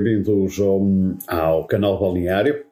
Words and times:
Bem-vindos 0.00 0.60
ao, 0.60 0.80
ao 1.26 1.66
canal 1.66 1.98
Balneário. 1.98 2.64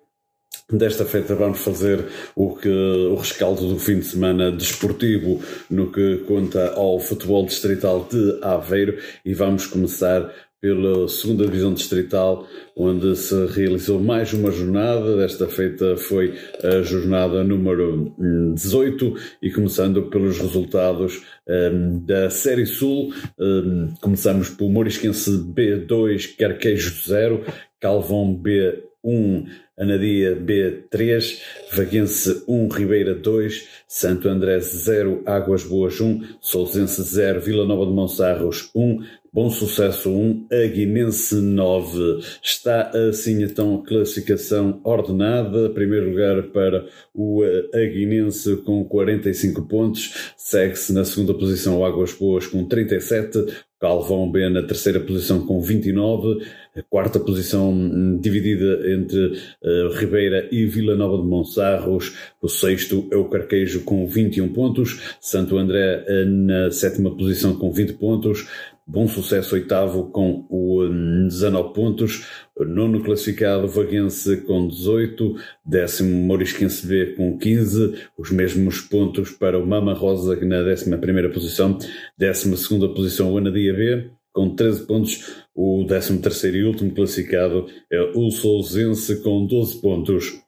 Desta 0.70 1.04
feita 1.04 1.34
vamos 1.34 1.58
fazer 1.58 2.06
o, 2.36 2.54
que, 2.54 2.68
o 2.68 3.16
rescaldo 3.16 3.68
do 3.68 3.80
fim 3.80 3.98
de 3.98 4.04
semana 4.04 4.52
desportivo 4.52 5.42
no 5.68 5.90
que 5.90 6.18
conta 6.18 6.74
ao 6.74 7.00
futebol 7.00 7.44
distrital 7.44 8.06
de 8.08 8.38
Aveiro 8.42 8.96
e 9.24 9.34
vamos 9.34 9.66
começar 9.66 10.32
pela 10.60 11.06
segunda 11.08 11.44
divisão 11.44 11.74
distrital, 11.74 12.46
onde 12.76 13.14
se 13.16 13.46
realizou 13.46 14.00
mais 14.00 14.32
uma 14.32 14.50
jornada. 14.50 15.16
Desta 15.16 15.46
feita 15.48 15.96
foi 15.96 16.34
a 16.62 16.82
jornada 16.82 17.44
número 17.44 18.14
18 18.54 19.14
e 19.42 19.50
começando 19.50 20.04
pelos 20.04 20.38
resultados 20.38 21.22
um, 21.48 22.04
da 22.04 22.30
Série 22.30 22.66
Sul, 22.66 23.12
um, 23.38 23.94
começamos 24.00 24.48
por 24.50 24.70
Morisquense 24.70 25.30
B2, 25.30 26.36
Carquejo 26.36 26.94
0, 27.06 27.44
Calvão 27.80 28.34
B1, 28.34 29.46
Anadia 29.78 30.34
B3, 30.34 31.38
Vaguense 31.72 32.42
1, 32.48 32.68
Ribeira 32.68 33.14
2, 33.14 33.68
Santo 33.86 34.26
André 34.26 34.58
0, 34.58 35.22
Águas 35.26 35.64
Boas 35.64 36.00
1, 36.00 36.22
Sousense 36.40 37.02
0, 37.02 37.42
Vila 37.42 37.66
Nova 37.66 37.84
de 37.84 37.92
Monsarros 37.92 38.70
1, 38.74 39.04
Bom 39.32 39.50
Sucesso 39.50 40.10
1, 40.10 40.48
Aguinense 40.50 41.34
9. 41.36 42.20
Está 42.42 42.90
assim 43.08 43.42
então 43.42 43.76
a 43.76 43.86
classificação 43.86 44.80
ordenada. 44.84 45.70
Primeiro 45.70 46.10
lugar 46.10 46.42
para 46.44 46.86
o 47.14 47.42
Aguinense 47.74 48.56
com 48.58 48.84
45 48.84 49.62
pontos. 49.68 50.32
Segue-se 50.36 50.92
na 50.92 51.04
segunda 51.04 51.34
posição 51.34 51.78
o 51.78 51.84
Águas 51.84 52.12
Boas 52.12 52.46
com 52.46 52.64
37. 52.64 53.66
Calvão 53.78 54.30
B 54.30 54.48
na 54.48 54.62
terceira 54.62 54.98
posição 55.00 55.46
com 55.46 55.60
29. 55.60 56.42
A 56.74 56.82
quarta 56.82 57.20
posição 57.20 57.70
hum, 57.70 58.18
dividida 58.18 58.90
entre 58.90 59.38
uh, 59.62 59.88
Ribeira 59.98 60.48
e 60.50 60.64
Vila 60.64 60.94
Nova 60.94 61.22
de 61.22 61.28
Monsarros. 61.28 62.16
O 62.40 62.48
sexto 62.48 63.06
é 63.12 63.16
o 63.16 63.28
Carquejo 63.28 63.82
com 63.84 64.06
21 64.06 64.52
pontos. 64.52 65.16
Santo 65.20 65.58
André 65.58 66.04
uh, 66.08 66.24
na 66.24 66.70
sétima 66.70 67.14
posição 67.14 67.54
com 67.58 67.70
20 67.70 67.94
pontos. 67.94 68.48
Bom 68.88 69.08
sucesso 69.08 69.56
oitavo 69.56 70.10
com 70.12 70.46
o 70.48 70.88
19 71.26 71.74
pontos, 71.74 72.24
nono 72.56 73.02
classificado 73.02 73.66
Vaguense 73.66 74.42
com 74.42 74.68
18, 74.68 75.34
décimo 75.64 76.16
Morisquense 76.24 76.86
B 76.86 77.14
com 77.16 77.36
15, 77.36 77.94
os 78.16 78.30
mesmos 78.30 78.80
pontos 78.80 79.32
para 79.32 79.58
o 79.58 79.66
Mama 79.66 79.92
Rosa 79.92 80.36
na 80.46 80.62
décima 80.62 80.98
primeira 80.98 81.28
posição, 81.28 81.76
décima 82.16 82.56
segunda 82.56 82.88
posição 82.88 83.32
o 83.32 83.38
Anadia 83.38 83.74
B 83.74 84.10
com 84.32 84.54
13 84.54 84.86
pontos, 84.86 85.44
o 85.52 85.82
décimo 85.82 86.20
terceiro 86.20 86.56
e 86.56 86.64
último 86.64 86.94
classificado 86.94 87.66
é 87.90 88.00
o 88.14 88.30
Sousense 88.30 89.20
com 89.20 89.46
12 89.46 89.80
pontos. 89.80 90.40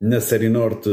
Na 0.00 0.20
Série 0.20 0.48
Norte 0.48 0.90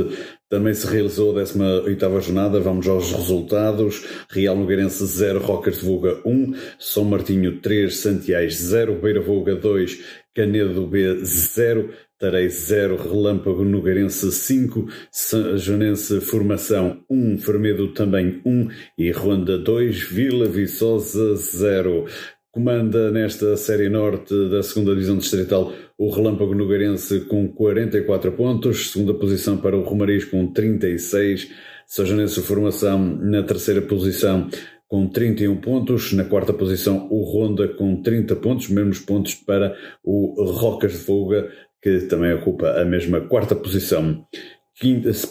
também 0.50 0.74
se 0.74 0.88
realizou 0.88 1.38
a 1.38 1.44
18ª 1.44 2.22
jornada, 2.22 2.60
vamos 2.60 2.88
aos 2.88 3.12
resultados. 3.12 4.04
Real 4.30 4.56
Nogueirense 4.56 5.06
0, 5.06 5.40
Rocas 5.40 5.80
de 5.80 5.86
Voga 5.86 6.20
1, 6.26 6.54
São 6.80 7.06
Martinho 7.06 7.62
3, 7.62 7.96
Santiais 7.96 8.56
0, 8.56 8.96
Beira 8.96 9.22
Voga 9.22 9.56
2, 9.56 10.00
Canedo 10.34 10.88
B 10.88 11.24
0, 11.24 11.94
Tarei 12.18 12.50
0, 12.50 12.98
Relâmpago 12.98 13.64
Nogueirense 13.64 14.32
5, 14.32 14.88
Janense 15.56 16.20
Formação 16.20 17.02
1, 17.10 17.38
Fermedo 17.38 17.94
também 17.94 18.42
1 18.44 18.70
e 18.98 19.12
Ronda 19.12 19.58
2, 19.58 20.02
Vila 20.02 20.46
Viçosa 20.46 21.36
0. 21.36 22.08
Comanda 22.60 23.10
nesta 23.10 23.56
Série 23.56 23.88
Norte 23.88 24.36
da 24.50 24.62
segunda 24.62 24.92
Divisão 24.92 25.18
Distrital 25.18 25.72
o 25.98 26.10
Relâmpago 26.10 26.54
Nogueirense 26.54 27.22
com 27.22 27.48
44 27.48 28.34
pontos, 28.34 28.92
segunda 28.92 29.14
posição 29.14 29.56
para 29.56 29.78
o 29.78 29.84
Romariz 29.84 30.26
com 30.26 30.46
36, 30.46 31.50
Sajanense 31.88 32.42
Formação 32.42 33.00
na 33.00 33.44
terceira 33.44 33.82
posição 33.82 34.50
com 34.90 35.08
31 35.08 35.56
pontos, 35.62 36.12
na 36.12 36.26
quarta 36.26 36.52
posição 36.52 37.08
o 37.10 37.24
Ronda 37.24 37.66
com 37.66 38.02
30 38.02 38.36
pontos, 38.36 38.68
mesmos 38.68 39.00
pontos 39.00 39.36
para 39.36 39.74
o 40.04 40.44
Rocas 40.52 40.92
de 40.92 40.98
Fuga, 40.98 41.50
que 41.82 42.02
também 42.10 42.34
ocupa 42.34 42.72
a 42.72 42.84
mesma 42.84 43.22
quarta 43.22 43.56
posição. 43.56 44.26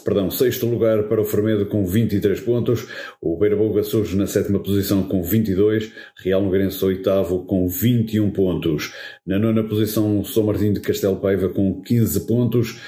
Perdão, 0.05 0.29
sexto 0.29 0.67
lugar 0.67 1.03
para 1.07 1.19
o 1.19 1.25
Fermedo 1.25 1.65
com 1.65 1.83
23 1.83 2.39
pontos, 2.41 2.87
o 3.19 3.35
Beira 3.35 3.55
Boga 3.55 3.81
surge 3.81 4.15
na 4.15 4.27
sétima 4.27 4.59
posição 4.59 5.01
com 5.01 5.23
22, 5.23 5.91
Real 6.23 6.43
Nogueirense 6.43 6.85
oitavo 6.85 7.45
com 7.45 7.67
21 7.67 8.29
pontos. 8.29 8.93
Na 9.25 9.39
nona 9.39 9.63
posição, 9.63 10.23
São 10.23 10.43
Martinho 10.43 10.75
de 10.75 10.81
Castelo 10.81 11.15
Paiva 11.15 11.49
com 11.49 11.81
15 11.81 12.27
pontos, 12.27 12.79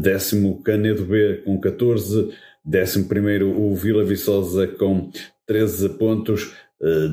décimo 0.00 0.62
Canedo 0.62 1.04
B 1.04 1.42
com 1.44 1.58
14, 1.58 2.28
décimo 2.64 3.06
primeiro 3.06 3.50
o 3.50 3.74
Vila 3.74 4.04
Viçosa 4.04 4.68
com 4.68 5.10
13 5.44 5.88
pontos, 5.98 6.54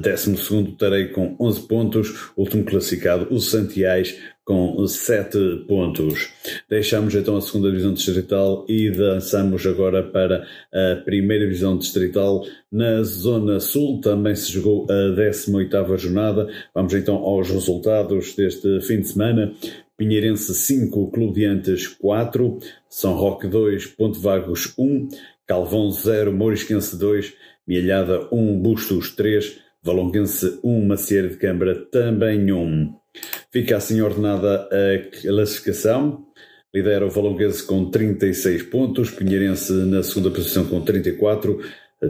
décimo 0.01 0.38
segundo 0.38 0.74
Tarei 0.74 1.07
com 1.07 1.35
11 1.40 1.68
pontos, 1.68 2.31
último 2.35 2.63
classificado 2.63 3.34
o 3.34 3.40
Santiais 3.40 4.18
com 4.46 4.85
7 4.85 5.66
pontos. 5.68 6.29
Deixamos 6.69 7.16
então 7.16 7.38
a 7.38 7.41
segunda 7.41 7.69
divisão 7.69 7.94
distrital 7.94 8.66
e 8.68 8.91
dançamos 8.91 9.66
agora 9.66 10.03
para 10.03 10.46
a 10.74 10.97
primeira 10.97 11.46
divisão 11.46 11.78
distrital. 11.78 12.46
Na 12.72 13.03
zona 13.03 13.59
sul 13.59 14.01
também 14.01 14.35
se 14.35 14.51
jogou 14.51 14.85
a 14.90 15.16
18ª 15.16 15.97
jornada. 15.97 16.50
Vamos 16.75 16.94
então 16.94 17.16
aos 17.16 17.50
resultados 17.50 18.35
deste 18.35 18.81
fim 18.81 19.00
de 19.00 19.07
semana. 19.07 19.53
Pinheirense 19.95 20.53
5, 20.53 21.12
Clube 21.12 21.40
de 21.40 21.45
Antes 21.45 21.88
4, 21.88 22.57
São 22.90 23.13
Roque 23.13 23.47
2, 23.47 23.85
Ponte 23.88 24.19
Vagos 24.19 24.74
1, 24.78 25.07
Calvão 25.47 25.91
0, 25.91 26.34
Mourisquense 26.34 26.97
2, 26.97 27.34
Mialhada 27.68 28.28
1, 28.31 28.59
Bustos 28.59 29.16
3, 29.16 29.59
Valonguense 29.81 30.59
1, 30.63 30.85
Macieira 30.85 31.29
de 31.29 31.38
Câmara 31.38 31.75
também 31.91 32.51
1. 32.51 32.94
Fica 33.51 33.78
assim 33.78 34.01
ordenada 34.01 34.68
a 34.72 35.22
classificação. 35.22 36.25
Lidera 36.74 37.06
o 37.06 37.09
Valonguense 37.09 37.63
com 37.63 37.90
36 37.90 38.63
pontos, 38.63 39.12
Pinheirense 39.12 39.72
na 39.72 40.01
segunda 40.01 40.31
posição 40.31 40.66
com 40.66 40.81
34, 40.81 41.59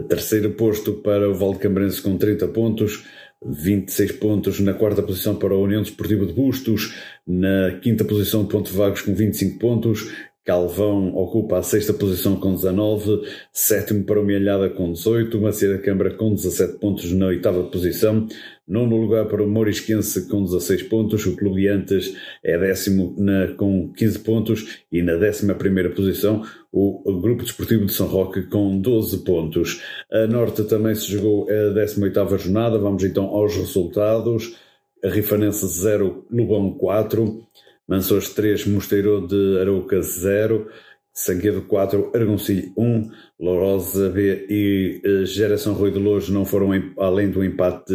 terceiro 0.08 0.52
posto 0.52 0.94
para 0.94 1.28
o 1.28 1.34
Valdecambrense 1.34 2.00
com 2.00 2.16
30 2.16 2.48
pontos, 2.48 3.04
26 3.44 4.12
pontos 4.12 4.60
na 4.60 4.72
quarta 4.72 5.02
posição 5.02 5.36
para 5.36 5.54
a 5.54 5.58
União 5.58 5.82
Desportiva 5.82 6.24
de 6.24 6.32
Bustos, 6.32 6.94
na 7.26 7.78
quinta 7.82 8.04
posição 8.04 8.46
Ponte 8.46 8.72
Vagos 8.72 9.02
com 9.02 9.14
25 9.14 9.58
pontos, 9.58 10.10
Calvão 10.44 11.14
ocupa 11.16 11.58
a 11.58 11.62
sexta 11.62 11.94
posição 11.94 12.36
com 12.36 12.54
19, 12.54 13.22
sétimo 13.50 14.04
para 14.04 14.20
o 14.20 14.24
Mialhada 14.24 14.68
com 14.68 14.92
18, 14.92 15.40
Macieira 15.40 15.78
Câmara 15.78 16.10
com 16.14 16.34
17 16.34 16.78
pontos 16.78 17.10
na 17.12 17.26
oitava 17.26 17.62
posição, 17.64 18.26
nono 18.68 18.96
lugar 18.96 19.26
para 19.26 19.42
o 19.42 19.48
Morisquense 19.48 20.28
com 20.28 20.44
16 20.44 20.82
pontos, 20.84 21.24
o 21.24 21.34
Clube 21.34 21.62
de 21.62 21.68
Antes 21.68 22.14
é 22.44 22.58
décimo 22.58 23.14
na, 23.18 23.48
com 23.54 23.90
15 23.94 24.18
pontos 24.18 24.82
e 24.92 25.02
na 25.02 25.16
décima 25.16 25.54
primeira 25.54 25.88
posição 25.88 26.42
o, 26.70 27.20
Grupo 27.20 27.44
Desportivo 27.44 27.86
de 27.86 27.92
São 27.92 28.08
Roque 28.08 28.42
com 28.42 28.78
12 28.78 29.24
pontos. 29.24 29.80
A 30.12 30.26
Norte 30.26 30.64
também 30.64 30.94
se 30.94 31.06
jogou 31.06 31.48
a 31.48 31.72
18ª 31.72 32.36
jornada, 32.36 32.78
vamos 32.78 33.02
então 33.04 33.26
aos 33.26 33.56
resultados. 33.56 34.56
A 35.02 35.08
Rifanense 35.08 35.66
0, 35.66 36.26
Lubão 36.30 36.72
4, 36.72 37.46
Mansores 37.88 38.30
3, 38.30 38.66
Mosteiro 38.66 39.26
de 39.26 39.58
Arouca 39.60 40.00
0, 40.00 40.68
Sanguedo 41.12 41.62
4, 41.62 42.10
Argoncilho 42.14 42.72
1, 42.76 43.10
Lourosa 43.38 44.10
B 44.10 44.46
e 44.50 45.02
uh, 45.06 45.24
Geração 45.24 45.72
Rui 45.74 45.92
de 45.92 45.98
Lourdes 45.98 46.28
não 46.28 46.44
foram 46.44 46.70
além 46.98 47.30
do 47.30 47.44
empate 47.44 47.92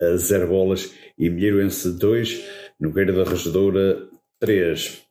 a 0.00 0.16
0 0.16 0.46
bolas 0.46 0.94
e 1.18 1.28
Milheiroense 1.28 1.90
2, 1.98 2.44
Nogueira 2.80 3.12
da 3.12 3.24
Regedora 3.24 4.08
3. 4.40 5.02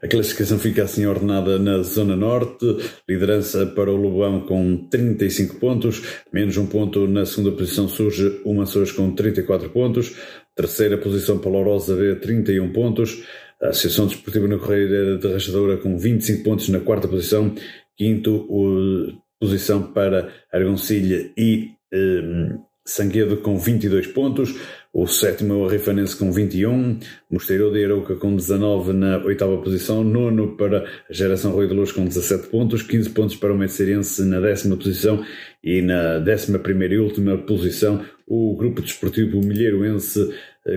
A 0.00 0.06
classificação 0.06 0.56
fica 0.58 0.84
assim 0.84 1.04
ordenada 1.04 1.58
na 1.58 1.82
Zona 1.82 2.14
Norte, 2.14 2.64
liderança 3.08 3.66
para 3.66 3.90
o 3.90 3.96
Lobão 3.96 4.46
com 4.46 4.86
35 4.88 5.56
pontos, 5.56 6.02
menos 6.32 6.56
um 6.56 6.66
ponto 6.66 7.08
na 7.08 7.26
segunda 7.26 7.56
posição 7.56 7.88
surge 7.88 8.40
o 8.44 8.54
Mansores 8.54 8.92
com 8.92 9.12
34 9.12 9.70
pontos, 9.70 10.14
terceira 10.54 10.98
posição 10.98 11.38
para 11.38 11.50
Lourosa 11.50 11.96
B 11.96 12.16
31 12.16 12.72
pontos, 12.72 13.24
a 13.60 13.68
Associação 13.68 14.06
Desportiva 14.06 14.46
na 14.46 14.58
Correia 14.58 15.18
de 15.18 15.32
Rachadora 15.32 15.76
com 15.76 15.98
25 15.98 16.44
pontos 16.44 16.68
na 16.68 16.80
quarta 16.80 17.08
posição, 17.08 17.54
quinto 17.96 18.46
o, 18.48 19.12
posição 19.40 19.82
para 19.92 20.32
Argoncilha 20.52 21.30
e 21.36 21.70
um, 21.92 22.58
Sanguedo 22.86 23.38
com 23.38 23.58
22 23.58 24.08
pontos, 24.08 24.54
o 24.92 25.06
sétimo 25.06 25.54
é 25.54 25.56
o 25.56 25.66
Rifanense 25.66 26.14
com 26.16 26.30
21, 26.30 26.98
Mosteiro 27.30 27.72
de 27.72 27.82
Arouca 27.82 28.14
com 28.14 28.36
19 28.36 28.92
na 28.92 29.18
oitava 29.24 29.56
posição, 29.56 30.04
nono 30.04 30.56
para 30.56 30.84
a 31.08 31.12
Geração 31.12 31.50
Rui 31.50 31.66
de 31.66 31.72
Luz 31.72 31.90
com 31.90 32.04
17 32.04 32.48
pontos, 32.48 32.82
15 32.82 33.10
pontos 33.10 33.36
para 33.36 33.52
o 33.52 33.58
Messeirense 33.58 34.22
na 34.22 34.38
décima 34.38 34.76
posição. 34.76 35.24
E 35.64 35.80
na 35.80 36.18
décima 36.18 36.58
primeira 36.58 36.94
e 36.94 36.98
última 36.98 37.38
posição 37.38 38.04
o 38.26 38.56
Grupo 38.56 38.82
Desportivo 38.82 39.40
Milheiroense 39.40 40.34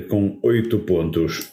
com 0.09 0.39
8 0.43 0.79
pontos. 0.79 1.49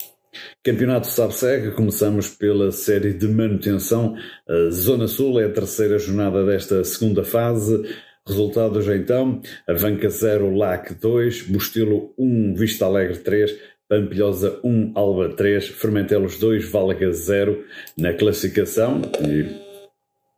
Campeonato 0.62 1.06
Sabseg, 1.06 1.70
começamos 1.72 2.28
pela 2.28 2.72
série 2.72 3.12
de 3.12 3.28
manutenção. 3.28 4.16
A 4.48 4.70
Zona 4.70 5.06
Sul 5.06 5.40
é 5.40 5.44
a 5.44 5.52
terceira 5.52 5.98
jornada 5.98 6.44
desta 6.44 6.82
segunda 6.82 7.22
fase. 7.22 7.82
Resultados 8.26 8.88
então: 8.88 9.40
Avanca 9.68 10.08
0, 10.08 10.56
LAC 10.56 10.94
2, 10.94 11.42
Bustilo 11.42 12.12
1, 12.18 12.54
Vista 12.54 12.86
Alegre 12.86 13.18
3, 13.18 13.54
Pampilhosa 13.88 14.58
1, 14.64 14.92
Alba 14.94 15.28
3, 15.28 15.68
Fermentelos 15.68 16.38
2, 16.38 16.68
Valga 16.70 17.12
0 17.12 17.64
na 17.96 18.12
classificação. 18.14 19.02
E 19.22 19.63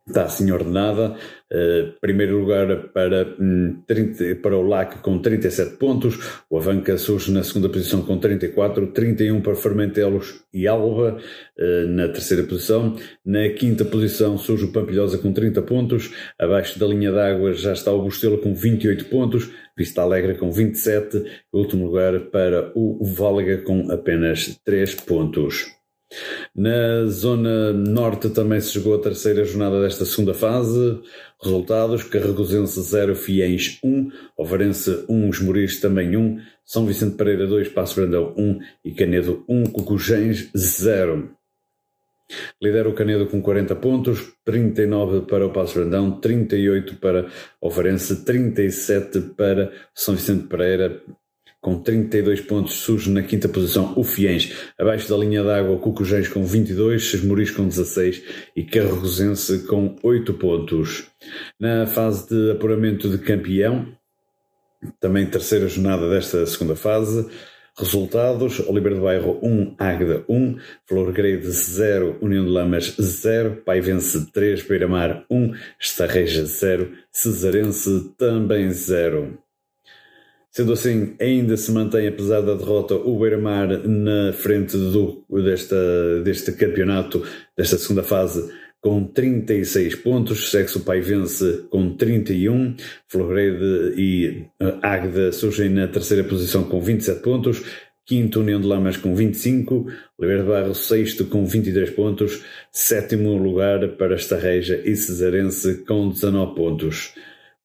está 0.07 0.23
assim 0.23 0.51
ordenada. 0.51 1.15
Uh, 1.51 1.93
primeiro 2.01 2.39
lugar 2.39 2.89
para, 2.89 3.35
um, 3.39 3.81
30, 3.87 4.35
para 4.41 4.57
o 4.57 4.67
LAC 4.67 5.01
com 5.01 5.17
37 5.19 5.77
pontos, 5.77 6.41
o 6.49 6.57
Avanca 6.57 6.97
surge 6.97 7.31
na 7.31 7.43
segunda 7.43 7.69
posição 7.69 8.01
com 8.01 8.17
34, 8.17 8.87
31 8.87 9.39
para 9.41 9.55
Fermentelos 9.55 10.43
e 10.53 10.67
Alba 10.67 11.17
uh, 11.17 11.87
na 11.87 12.09
terceira 12.09 12.43
posição. 12.43 12.95
Na 13.25 13.47
quinta 13.49 13.85
posição 13.85 14.37
surge 14.37 14.65
o 14.65 14.71
Pampilhosa 14.71 15.17
com 15.17 15.31
30 15.31 15.61
pontos, 15.61 16.13
abaixo 16.39 16.77
da 16.79 16.87
linha 16.87 17.11
d'água 17.11 17.53
já 17.53 17.71
está 17.71 17.91
o 17.91 18.01
Bustelo 18.01 18.39
com 18.39 18.53
28 18.53 19.05
pontos, 19.05 19.49
Vista 19.77 20.01
Alegre 20.01 20.35
com 20.35 20.51
27, 20.51 21.23
último 21.53 21.85
lugar 21.85 22.19
para 22.31 22.71
o 22.75 23.05
Válega 23.05 23.59
com 23.59 23.91
apenas 23.91 24.59
3 24.65 24.95
pontos. 24.95 25.76
Na 26.55 27.05
zona 27.05 27.73
norte 27.73 28.29
também 28.29 28.59
se 28.61 28.73
jogou 28.73 28.95
a 28.95 29.01
terceira 29.01 29.43
jornada 29.43 29.81
desta 29.81 30.05
segunda 30.05 30.33
fase. 30.33 30.99
Resultados: 31.41 32.03
Carregosense 32.03 32.81
0, 32.81 33.15
Fiens 33.15 33.79
1, 33.83 34.11
Ovarense 34.35 35.05
1, 35.07 35.29
Esmoriz 35.29 35.79
também 35.79 36.15
1, 36.15 36.39
São 36.65 36.85
Vicente 36.85 37.15
Pereira 37.15 37.45
2, 37.45 37.69
Passo 37.69 37.95
Brandão 37.95 38.33
1 38.37 38.59
e 38.85 38.91
Canedo 38.91 39.43
1, 39.47 39.65
Cucujens 39.65 40.49
0. 40.55 41.29
Lidera 42.61 42.89
o 42.89 42.93
Canedo 42.93 43.27
com 43.27 43.41
40 43.41 43.75
pontos, 43.75 44.33
39 44.43 45.21
para 45.27 45.45
o 45.45 45.51
Passo 45.51 45.75
Brandão, 45.75 46.19
38 46.19 46.95
para 46.95 47.27
Ovarense, 47.61 48.25
37 48.25 49.21
para 49.37 49.71
São 49.93 50.15
Vicente 50.15 50.47
Pereira, 50.47 51.01
com 51.67 51.77
32 51.77 52.39
pontos, 52.39 52.75
surge 52.75 53.11
na 53.11 53.21
quinta 53.21 53.49
posição 53.49 53.91
o 53.97 54.01
Fiens, 54.01 54.53
abaixo 54.79 55.09
da 55.09 55.17
linha 55.17 55.43
d'água 55.43 55.77
Cucujens 55.77 56.29
com 56.29 56.41
22, 56.41 57.11
Sesmoris 57.11 57.51
com 57.51 57.67
16 57.67 58.23
e 58.55 58.63
Carrosense 58.63 59.65
com 59.67 59.97
8 60.01 60.33
pontos. 60.35 61.09
Na 61.59 61.85
fase 61.85 62.29
de 62.29 62.51
apuramento 62.51 63.09
de 63.09 63.17
campeão, 63.17 63.85
também 64.97 65.25
terceira 65.25 65.67
jornada 65.67 66.09
desta 66.09 66.45
segunda 66.45 66.73
fase, 66.73 67.29
Resultados: 67.77 68.61
Oliveira 68.61 68.95
do 68.95 69.01
Bairro 69.01 69.37
1, 69.43 69.75
Águeda 69.77 70.23
1, 70.29 70.57
Flor 70.85 71.11
Grade 71.11 71.51
0, 71.51 72.17
União 72.21 72.45
de 72.45 72.49
Lamas 72.49 72.95
0, 72.97 73.61
Paivense 73.65 74.31
3, 74.31 74.63
Beira-Mar 74.63 75.25
1, 75.29 75.51
Estarreja 75.77 76.45
0, 76.45 76.93
Cesarense 77.11 78.15
também 78.17 78.71
0. 78.71 79.37
Sendo 80.57 80.73
assim, 80.73 81.13
ainda 81.21 81.55
se 81.55 81.71
mantém, 81.71 82.07
apesar 82.07 82.41
da 82.41 82.55
derrota, 82.55 82.95
o 82.95 83.19
Beira-Mar 83.19 83.67
na 83.87 84.33
frente 84.33 84.75
do, 84.75 85.23
desta, 85.29 85.75
deste 86.23 86.51
campeonato, 86.51 87.23
desta 87.55 87.77
segunda 87.77 88.01
fase, 88.01 88.51
com 88.81 89.03
36 89.03 89.93
pontos, 89.97 90.49
Sexo 90.49 90.79
Pai 90.79 90.99
vence 90.99 91.67
com 91.69 91.95
31, 91.95 92.75
Florede 93.07 93.93
e 93.97 94.47
eh, 94.59 94.75
Águeda 94.81 95.31
surgem 95.31 95.69
na 95.69 95.87
terceira 95.87 96.23
posição 96.23 96.63
com 96.63 96.81
27 96.81 97.21
pontos, 97.21 97.63
quinto 98.03 98.39
União 98.39 98.59
de 98.59 98.65
Lamas 98.65 98.97
com 98.97 99.13
25, 99.13 99.85
Oliveira 100.17 100.41
de 100.41 100.49
Barro 100.49 100.73
sexto 100.73 101.25
com 101.25 101.45
23 101.45 101.91
pontos, 101.91 102.43
sétimo 102.71 103.37
lugar 103.37 103.89
para 103.89 104.15
Estarreja 104.15 104.81
e 104.83 104.95
Cesarense 104.95 105.85
com 105.85 106.09
19 106.09 106.55
pontos. 106.55 107.13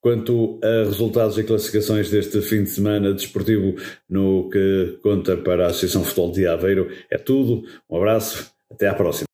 Quanto 0.02 0.58
a 0.64 0.84
resultados 0.84 1.38
e 1.38 1.44
classificações 1.44 2.10
deste 2.10 2.42
fim 2.42 2.64
de 2.64 2.70
semana 2.70 3.14
desportivo 3.14 3.76
no 4.10 4.50
que 4.50 4.98
conta 5.00 5.36
para 5.36 5.66
a 5.66 5.68
Associação 5.68 6.02
Futebol 6.02 6.32
de 6.32 6.44
Aveiro, 6.44 6.90
é 7.08 7.16
tudo. 7.16 7.62
Um 7.88 7.98
abraço, 7.98 8.52
até 8.68 8.88
à 8.88 8.94
próxima. 8.94 9.28